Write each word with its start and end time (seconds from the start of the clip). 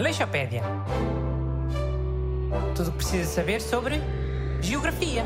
Aleixopédia. 0.00 0.62
Tudo 2.74 2.88
o 2.88 2.92
que 2.92 2.96
precisa 2.96 3.30
saber 3.30 3.60
sobre 3.60 3.96
geografia. 4.62 5.22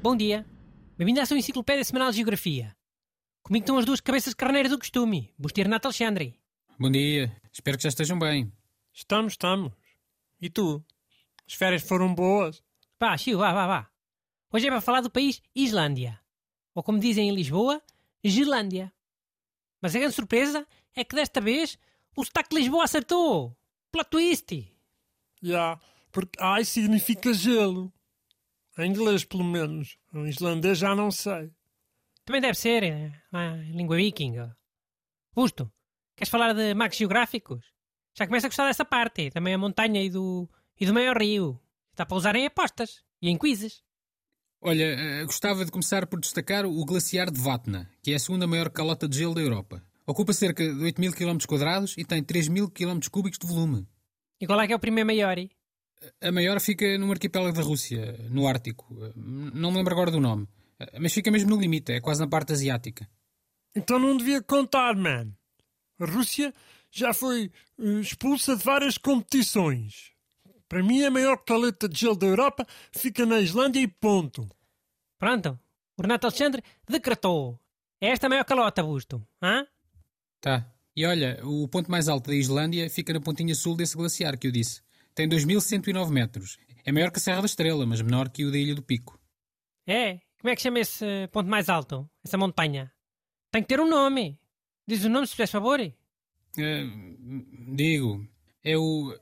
Bom 0.00 0.16
dia. 0.16 0.46
Bem-vindo 0.96 1.20
à 1.20 1.26
sua 1.26 1.38
enciclopédia 1.38 1.82
semanal 1.82 2.12
de 2.12 2.18
Geografia. 2.18 2.72
Comigo 3.42 3.64
estão 3.64 3.78
as 3.78 3.84
duas 3.84 4.00
cabeças 4.00 4.32
carneiras 4.32 4.70
do 4.70 4.78
costume, 4.78 5.34
Busto 5.36 5.58
e 5.58 5.64
Renato 5.64 5.88
Alexandre. 5.88 6.38
Bom 6.78 6.88
dia. 6.88 7.36
Espero 7.52 7.76
que 7.76 7.82
já 7.82 7.88
estejam 7.88 8.16
bem. 8.16 8.52
Estamos, 8.92 9.32
estamos. 9.32 9.72
E 10.40 10.48
tu? 10.48 10.84
As 11.48 11.54
férias 11.54 11.82
foram 11.82 12.14
boas? 12.14 12.62
Vá, 13.00 13.16
Chiu, 13.16 13.38
vá, 13.38 13.52
vá, 13.52 13.66
vá. 13.66 13.90
Hoje 14.52 14.68
é 14.68 14.70
para 14.70 14.80
falar 14.80 15.00
do 15.00 15.10
país 15.10 15.42
Islândia. 15.52 16.20
Ou 16.76 16.82
como 16.84 17.00
dizem 17.00 17.28
em 17.28 17.34
Lisboa, 17.34 17.82
Gelândia. 18.22 18.92
Mas 19.82 19.96
a 19.96 19.98
grande 19.98 20.14
surpresa 20.14 20.64
é 20.94 21.02
que 21.02 21.16
desta 21.16 21.40
vez 21.40 21.76
o 22.16 22.24
sotaque 22.24 22.50
de 22.50 22.62
Lisboa 22.62 22.84
acertou. 22.84 23.56
Plot 23.92 24.10
twist. 24.10 24.72
Já, 25.42 25.78
porque 26.10 26.38
ai 26.40 26.64
significa 26.64 27.32
gelo. 27.32 27.92
Em 28.78 28.90
inglês, 28.90 29.24
pelo 29.24 29.44
menos. 29.44 29.98
Em 30.12 30.26
islandês 30.26 30.78
já 30.78 30.94
não 30.94 31.10
sei. 31.10 31.52
Também 32.24 32.40
deve 32.40 32.58
ser 32.58 32.82
ah, 33.32 33.56
em 33.58 33.76
língua 33.76 33.96
viking. 33.96 34.34
Busto, 35.32 35.70
queres 36.16 36.30
falar 36.30 36.54
de 36.54 36.74
marcos 36.74 36.98
geográficos? 36.98 37.64
Já 38.14 38.26
começa 38.26 38.46
a 38.46 38.48
gostar 38.48 38.66
dessa 38.66 38.84
parte, 38.84 39.30
também 39.30 39.54
a 39.54 39.58
montanha 39.58 40.02
e 40.02 40.08
do, 40.08 40.48
e 40.80 40.86
do 40.86 40.94
maior 40.94 41.18
rio. 41.18 41.60
Dá 41.94 42.06
para 42.06 42.16
usar 42.16 42.34
em 42.34 42.46
apostas 42.46 43.04
e 43.20 43.28
em 43.28 43.36
quizzes. 43.36 43.82
Olha, 44.60 44.84
eh, 44.84 45.24
gostava 45.24 45.64
de 45.64 45.70
começar 45.70 46.06
por 46.06 46.18
destacar 46.18 46.64
o 46.64 46.84
glaciar 46.84 47.30
de 47.30 47.40
Vatna, 47.40 47.90
que 48.02 48.12
é 48.12 48.16
a 48.16 48.18
segunda 48.18 48.46
maior 48.46 48.70
calota 48.70 49.06
de 49.06 49.18
gelo 49.18 49.34
da 49.34 49.42
Europa. 49.42 49.82
Ocupa 50.06 50.32
cerca 50.32 50.62
de 50.62 50.84
8 50.84 51.00
mil 51.00 51.12
km 51.12 51.38
e 51.96 52.04
tem 52.04 52.22
3 52.22 52.48
mil 52.48 52.70
km 52.70 53.00
cúbicos 53.10 53.38
de 53.38 53.46
volume. 53.46 53.86
E 54.40 54.46
qual 54.46 54.60
é 54.60 54.66
que 54.66 54.72
é 54.72 54.76
o 54.76 54.78
primeiro 54.78 55.06
maior? 55.06 55.36
A 56.20 56.30
maior 56.30 56.60
fica 56.60 56.96
no 56.98 57.10
arquipélago 57.10 57.56
da 57.56 57.62
Rússia, 57.62 58.16
no 58.30 58.46
Ártico. 58.46 58.86
Não 59.16 59.70
me 59.70 59.78
lembro 59.78 59.92
agora 59.92 60.10
do 60.10 60.20
nome. 60.20 60.46
Mas 61.00 61.12
fica 61.12 61.30
mesmo 61.30 61.50
no 61.50 61.60
limite, 61.60 61.92
é 61.92 62.00
quase 62.00 62.20
na 62.20 62.28
parte 62.28 62.52
asiática. 62.52 63.08
Então 63.74 63.98
não 63.98 64.16
devia 64.16 64.42
contar, 64.42 64.94
man. 64.94 65.32
A 65.98 66.04
Rússia 66.04 66.54
já 66.90 67.12
foi 67.12 67.50
uh, 67.78 68.00
expulsa 68.00 68.56
de 68.56 68.62
várias 68.62 68.98
competições. 68.98 70.12
Para 70.68 70.82
mim, 70.82 71.02
a 71.02 71.10
maior 71.10 71.38
caleta 71.38 71.88
de 71.88 71.98
gelo 71.98 72.16
da 72.16 72.26
Europa 72.26 72.66
fica 72.92 73.24
na 73.24 73.40
Islândia 73.40 73.80
e 73.80 73.88
ponto. 73.88 74.48
Pronto, 75.18 75.58
o 75.96 76.02
Renato 76.02 76.26
Alexandre 76.26 76.62
decretou. 76.88 77.58
É 78.00 78.08
esta 78.08 78.26
a 78.26 78.30
maior 78.30 78.44
calota, 78.44 78.82
Busto. 78.82 79.26
Hã? 79.42 79.66
Tá. 80.46 80.64
E 80.94 81.04
olha, 81.04 81.40
o 81.42 81.66
ponto 81.66 81.90
mais 81.90 82.08
alto 82.08 82.30
da 82.30 82.36
Islândia 82.36 82.88
fica 82.88 83.12
na 83.12 83.20
pontinha 83.20 83.52
sul 83.52 83.74
desse 83.74 83.96
glaciar 83.96 84.38
que 84.38 84.46
eu 84.46 84.52
disse. 84.52 84.80
Tem 85.12 85.28
2.109 85.28 86.08
metros. 86.08 86.56
É 86.84 86.92
maior 86.92 87.10
que 87.10 87.18
a 87.18 87.20
Serra 87.20 87.40
da 87.40 87.46
Estrela, 87.46 87.84
mas 87.84 88.00
menor 88.00 88.28
que 88.28 88.44
o 88.44 88.52
da 88.52 88.56
Ilha 88.56 88.72
do 88.72 88.80
Pico. 88.80 89.18
É? 89.84 90.20
Como 90.40 90.48
é 90.48 90.54
que 90.54 90.62
chama 90.62 90.78
esse 90.78 91.04
ponto 91.32 91.50
mais 91.50 91.68
alto? 91.68 92.08
Essa 92.24 92.38
montanha? 92.38 92.92
Tem 93.50 93.60
que 93.60 93.66
ter 93.66 93.80
um 93.80 93.90
nome. 93.90 94.38
Diz 94.86 95.02
o 95.02 95.08
nome, 95.08 95.26
se 95.26 95.34
faz 95.34 95.50
favor. 95.50 95.80
Uh, 95.80 95.94
digo, 97.74 98.24
é 98.62 98.78
o 98.78 99.10
uh, 99.10 99.20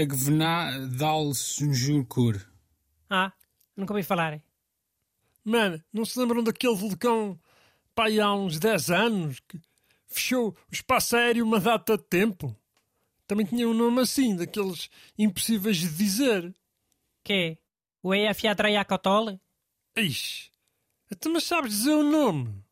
Agvenadalsjurkur. 0.00 2.40
Ah, 3.10 3.32
nunca 3.76 3.92
ouvi 3.92 4.04
falar. 4.04 4.40
Mano, 5.44 5.82
não 5.92 6.04
se 6.04 6.16
lembram 6.20 6.44
daquele 6.44 6.76
vulcão 6.76 7.36
pai 7.96 8.20
há 8.20 8.32
uns 8.32 8.60
10 8.60 8.90
anos 8.90 9.40
que 9.40 9.58
fechou 10.06 10.50
o 10.50 10.74
espaço 10.74 11.16
aéreo 11.16 11.44
uma 11.44 11.60
data 11.60 11.96
de 11.96 12.04
tempo? 12.04 12.56
Também 13.26 13.44
tinha 13.44 13.68
um 13.68 13.74
nome 13.74 14.00
assim, 14.00 14.36
daqueles 14.36 14.88
impossíveis 15.18 15.76
de 15.78 15.88
dizer. 15.88 16.54
Que? 17.24 17.58
O 18.02 18.14
Eyjafjallajökull? 18.14 19.40
Ixi, 19.96 20.50
então 21.10 21.32
mas 21.32 21.44
sabes 21.44 21.72
dizer 21.72 21.94
o 21.94 22.02
nome? 22.02 22.62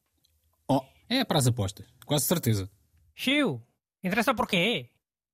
Oh, 0.68 0.82
é 1.08 1.24
para 1.24 1.38
as 1.38 1.46
apostas, 1.46 1.86
quase 2.06 2.26
certeza. 2.26 2.70
Chiu, 3.14 3.62
interessa 4.02 4.34
porquê? 4.34 4.90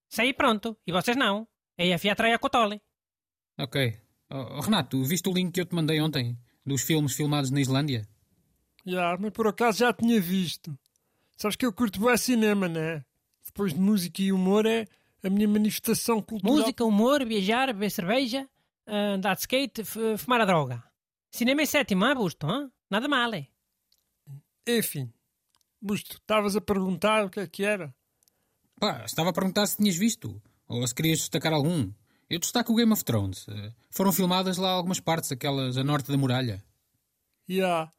Sei 0.09 0.33
pronto, 0.33 0.77
e 0.87 0.93
vocês 0.93 1.17
não. 1.17 1.47
Eyjafjallajökull. 1.77 2.81
Ok. 3.59 3.99
Oh, 4.31 4.61
Renato, 4.61 5.03
viste 5.05 5.29
o 5.29 5.33
link 5.33 5.53
que 5.53 5.61
eu 5.61 5.67
te 5.67 5.75
mandei 5.75 6.01
ontem? 6.01 6.39
Dos 6.65 6.83
filmes 6.83 7.15
filmados 7.15 7.51
na 7.51 7.61
Islândia? 7.61 8.09
Já, 8.87 9.17
mas 9.19 9.33
por 9.33 9.47
acaso 9.47 9.79
já 9.79 9.93
tinha 9.93 10.21
visto. 10.21 10.79
Sabes 11.41 11.57
que 11.57 11.65
eu 11.65 11.73
curto 11.73 11.99
bem 11.99 12.15
cinema, 12.19 12.69
né? 12.69 13.03
Depois 13.47 13.73
de 13.73 13.81
música 13.81 14.21
e 14.21 14.31
humor 14.31 14.67
é 14.67 14.87
a 15.25 15.31
minha 15.31 15.49
manifestação 15.49 16.21
cultural. 16.21 16.55
Música, 16.55 16.85
humor, 16.85 17.25
viajar, 17.25 17.69
beber 17.69 17.91
cerveja, 17.91 18.47
andar 18.87 19.37
de 19.37 19.41
skate, 19.41 19.83
fumar 20.19 20.43
a 20.43 20.45
droga. 20.45 20.85
Cinema 21.31 21.63
em 21.63 21.67
sétimo, 21.67 22.05
ah, 22.05 22.15
Busto? 22.15 22.47
Hein? 22.47 22.71
Nada 22.91 23.09
mal, 23.09 23.33
é? 23.33 23.47
Enfim, 24.69 25.11
Busto, 25.81 26.17
estavas 26.17 26.57
a 26.57 26.61
perguntar 26.61 27.25
o 27.25 27.31
que 27.31 27.41
é 27.41 27.47
que 27.47 27.65
era? 27.65 27.95
Pá, 28.79 29.03
estava 29.07 29.31
a 29.31 29.33
perguntar 29.33 29.65
se 29.65 29.79
tinhas 29.79 29.97
visto, 29.97 30.43
ou 30.69 30.87
se 30.87 30.95
querias 30.95 31.21
destacar 31.21 31.55
algum. 31.55 31.91
Eu 32.29 32.39
destaco 32.39 32.71
o 32.71 32.77
Game 32.77 32.93
of 32.93 33.03
Thrones. 33.03 33.47
Foram 33.91 34.13
filmadas 34.13 34.59
lá 34.59 34.73
algumas 34.73 35.01
partes, 35.01 35.33
aquelas 35.33 35.79
a 35.79 35.83
norte 35.83 36.13
da 36.13 36.19
muralha. 36.19 36.63
Já, 37.49 37.55
yeah. 37.55 37.93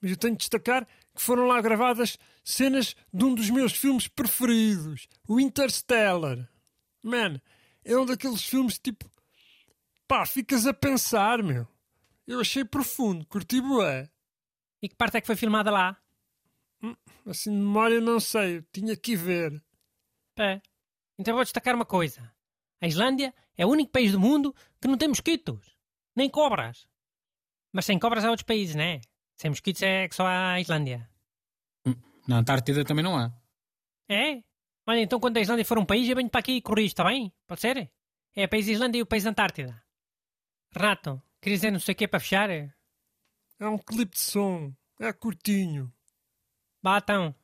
Mas 0.00 0.10
eu 0.10 0.16
tenho 0.16 0.34
de 0.34 0.40
destacar 0.40 0.86
que 1.14 1.22
foram 1.22 1.46
lá 1.46 1.60
gravadas 1.60 2.18
cenas 2.44 2.94
de 3.12 3.24
um 3.24 3.34
dos 3.34 3.50
meus 3.50 3.72
filmes 3.72 4.06
preferidos, 4.08 5.08
o 5.26 5.40
Interstellar. 5.40 6.48
Man, 7.02 7.40
é 7.84 7.96
um 7.96 8.04
daqueles 8.04 8.44
filmes 8.44 8.78
tipo. 8.78 9.10
Pá, 10.06 10.24
ficas 10.26 10.66
a 10.66 10.74
pensar, 10.74 11.42
meu. 11.42 11.66
Eu 12.26 12.40
achei 12.40 12.64
profundo, 12.64 13.26
curti 13.26 13.60
bué. 13.60 14.10
E 14.82 14.88
que 14.88 14.94
parte 14.94 15.16
é 15.16 15.20
que 15.20 15.26
foi 15.26 15.36
filmada 15.36 15.70
lá? 15.70 15.96
Hum, 16.82 16.94
assim 17.26 17.50
de 17.50 17.56
memória 17.56 18.00
não 18.00 18.20
sei, 18.20 18.62
tinha 18.72 18.96
que 18.96 19.12
ir 19.12 19.16
ver. 19.16 19.62
É. 20.38 20.60
Então 21.18 21.34
vou 21.34 21.44
destacar 21.44 21.74
uma 21.74 21.86
coisa. 21.86 22.32
A 22.80 22.86
Islândia 22.86 23.34
é 23.56 23.64
o 23.64 23.70
único 23.70 23.90
país 23.90 24.12
do 24.12 24.20
mundo 24.20 24.54
que 24.80 24.86
não 24.86 24.98
tem 24.98 25.08
mosquitos. 25.08 25.76
Nem 26.14 26.28
cobras. 26.28 26.86
Mas 27.72 27.86
sem 27.86 27.98
cobras 27.98 28.24
há 28.24 28.30
outros 28.30 28.46
países, 28.46 28.74
né? 28.74 29.00
Sem 29.36 29.50
mosquitos 29.50 29.82
é 29.82 30.08
que 30.08 30.14
só 30.14 30.26
há 30.26 30.52
a 30.52 30.60
Islândia. 30.60 31.08
Na 32.26 32.38
Antártida 32.38 32.84
também 32.84 33.04
não 33.04 33.16
há. 33.16 33.32
É? 34.08 34.42
Olha, 34.86 35.00
então 35.00 35.20
quando 35.20 35.36
a 35.36 35.40
Islândia 35.40 35.64
for 35.64 35.78
um 35.78 35.84
país, 35.84 36.08
eu 36.08 36.16
venho 36.16 36.30
para 36.30 36.40
aqui 36.40 36.52
e 36.52 36.62
corrijo, 36.62 36.88
está 36.88 37.04
bem? 37.04 37.32
Pode 37.46 37.60
ser? 37.60 37.90
É 38.34 38.44
o 38.44 38.48
país 38.48 38.66
Islândia 38.66 38.98
e 38.98 39.02
o 39.02 39.06
país 39.06 39.26
Antártida. 39.26 39.82
Renato, 40.74 41.22
queria 41.40 41.56
dizer 41.56 41.70
não 41.70 41.80
sei 41.80 41.92
o 41.92 41.96
que 41.96 42.08
para 42.08 42.20
fechar? 42.20 42.50
É 42.50 42.72
um 43.68 43.78
clipe 43.78 44.12
de 44.12 44.20
som. 44.20 44.72
É 44.98 45.12
curtinho. 45.12 45.92
Batam. 46.82 47.34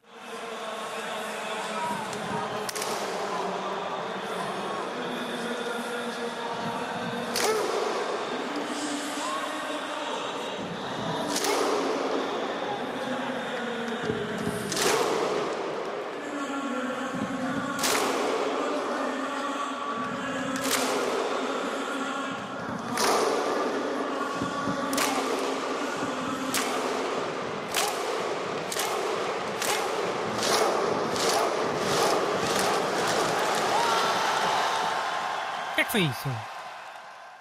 Que 35.92 35.98
foi 35.98 36.02
isso? 36.04 36.28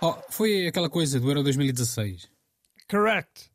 Oh, 0.02 0.18
foi 0.30 0.68
aquela 0.68 0.90
coisa 0.90 1.20
do 1.20 1.30
Euro 1.30 1.42
2016. 1.42 2.30
Correct. 2.90 3.50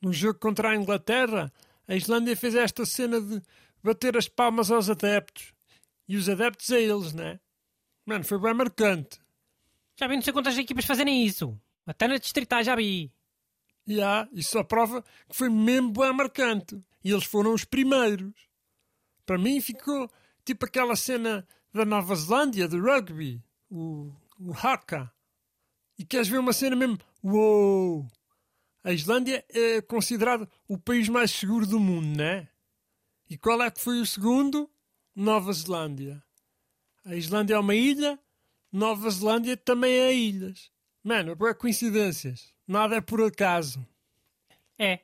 No 0.00 0.12
jogo 0.12 0.38
contra 0.38 0.70
a 0.70 0.76
Inglaterra, 0.76 1.52
a 1.88 1.96
Islândia 1.96 2.36
fez 2.36 2.54
esta 2.54 2.86
cena 2.86 3.20
de 3.20 3.42
bater 3.82 4.16
as 4.16 4.28
palmas 4.28 4.70
aos 4.70 4.88
adeptos. 4.88 5.52
E 6.08 6.16
os 6.16 6.28
adeptos 6.28 6.70
a 6.70 6.78
eles, 6.78 7.12
né? 7.12 7.40
Mano, 8.04 8.24
foi 8.24 8.38
bem 8.38 8.54
marcante. 8.54 9.18
Já 9.96 10.06
vi 10.06 10.14
não 10.14 10.22
sei 10.22 10.32
quantas 10.32 10.56
equipas 10.56 10.84
fazerem 10.84 11.24
isso. 11.26 11.58
Até 11.84 12.06
na 12.06 12.16
distrital 12.16 12.62
já 12.62 12.76
vi. 12.76 13.10
Já, 13.84 13.94
yeah, 13.94 14.30
isso 14.32 14.50
só 14.50 14.62
prova 14.62 15.02
que 15.28 15.34
foi 15.34 15.48
mesmo 15.48 15.90
bem 15.90 16.12
marcante. 16.12 16.80
E 17.02 17.10
eles 17.10 17.24
foram 17.24 17.52
os 17.52 17.64
primeiros. 17.64 18.32
Para 19.24 19.38
mim 19.38 19.60
ficou 19.60 20.08
tipo 20.44 20.66
aquela 20.66 20.94
cena 20.94 21.44
da 21.72 21.84
Nova 21.84 22.14
Zelândia, 22.14 22.68
de 22.68 22.78
rugby. 22.78 23.42
O 23.68 24.12
Haka. 24.54 25.12
E 25.98 26.04
queres 26.04 26.28
ver 26.28 26.38
uma 26.38 26.52
cena 26.52 26.76
mesmo? 26.76 26.98
Uou! 27.22 28.06
A 28.84 28.92
Islândia 28.92 29.44
é 29.48 29.80
considerado 29.80 30.48
o 30.68 30.78
país 30.78 31.08
mais 31.08 31.30
seguro 31.30 31.66
do 31.66 31.80
mundo, 31.80 32.16
né? 32.16 32.48
E 33.28 33.36
qual 33.36 33.60
é 33.62 33.70
que 33.70 33.80
foi 33.80 34.00
o 34.00 34.06
segundo? 34.06 34.70
Nova 35.14 35.52
Zelândia. 35.52 36.22
A 37.04 37.16
Islândia 37.16 37.54
é 37.54 37.58
uma 37.58 37.74
ilha, 37.74 38.18
Nova 38.70 39.08
Zelândia 39.10 39.56
também 39.56 39.92
é 39.92 40.14
ilhas. 40.14 40.70
Mano, 41.02 41.36
é 41.46 41.54
coincidências. 41.54 42.54
Nada 42.66 42.96
é 42.96 43.00
por 43.00 43.22
acaso. 43.22 43.84
É. 44.78 45.00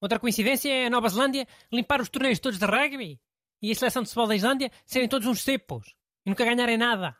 Outra 0.00 0.18
coincidência 0.18 0.68
é 0.68 0.86
a 0.86 0.90
Nova 0.90 1.08
Zelândia 1.08 1.46
limpar 1.70 2.00
os 2.00 2.08
torneios 2.08 2.40
todos 2.40 2.58
de 2.58 2.66
rugby 2.66 3.20
e 3.62 3.70
a 3.70 3.74
seleção 3.74 4.02
de 4.02 4.08
futebol 4.08 4.26
da 4.26 4.36
Islândia 4.36 4.72
serem 4.84 5.08
todos 5.08 5.28
uns 5.28 5.42
cepos 5.42 5.94
e 6.26 6.30
nunca 6.30 6.44
ganharem 6.44 6.76
nada. 6.76 7.16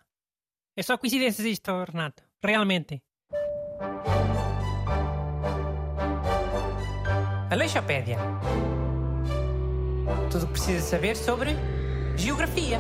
É 0.75 0.83
só 0.83 0.97
coincidências 0.97 1.47
isto, 1.47 1.71
Renato. 1.85 2.23
Realmente. 2.43 3.03
Aleixopédia. 7.51 8.17
Tudo 10.31 10.45
o 10.45 10.47
que 10.47 10.53
precisa 10.55 10.81
saber 10.81 11.15
sobre 11.15 11.51
geografia. 12.17 12.79